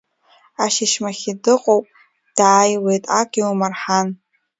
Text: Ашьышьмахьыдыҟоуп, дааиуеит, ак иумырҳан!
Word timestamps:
Ашьышьмахьыдыҟоуп, 0.63 1.85
дааиуеит, 2.37 3.03
ак 3.19 3.31
иумырҳан! 3.39 4.07